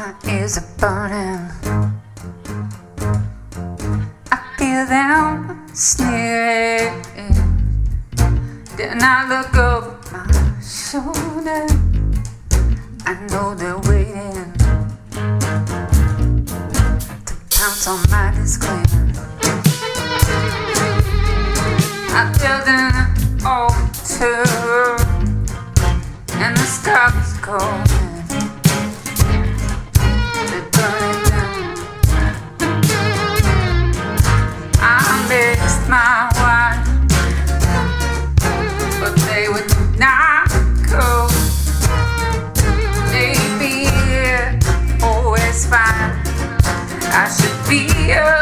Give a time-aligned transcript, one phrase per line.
[0.00, 1.50] My ears are burning.
[4.32, 7.02] I feel them sneering.
[8.78, 10.24] Then I look over my
[10.62, 11.66] shoulder.
[13.04, 14.54] I know they're waiting
[17.26, 19.12] to pounce on my disclaimer.
[22.16, 22.92] I build an
[23.44, 24.44] altar,
[26.36, 27.86] and the sky's cold.
[27.90, 28.09] They
[47.72, 48.39] I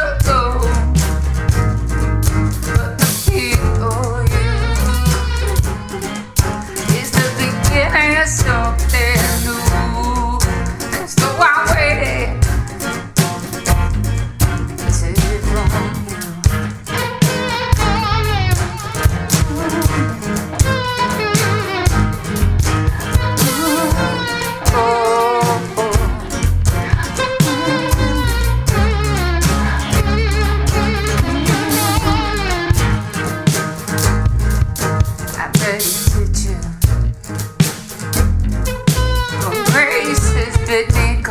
[40.69, 41.29] graces didn't.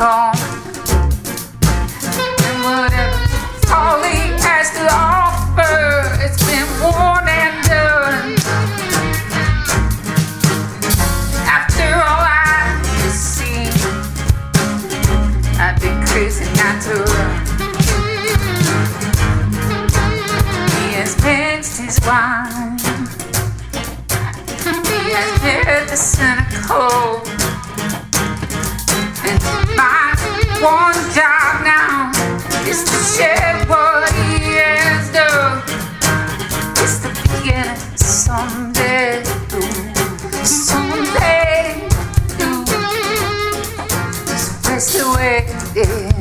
[2.46, 3.18] And whatever
[3.74, 8.36] all he has to offer, it's been worn and done.
[11.46, 13.72] After all I've seen,
[15.60, 17.46] I've been crazy not to run.
[20.70, 22.80] He has mixed his wine.
[24.88, 27.37] He has dared the cynical.
[29.76, 30.16] My
[30.62, 32.12] one job now
[32.68, 35.64] is to share what he has done.
[36.78, 39.24] It's the beginning someday.
[39.56, 41.88] ooh, Someday.
[42.42, 42.66] ooh.
[44.28, 46.17] Just rest away.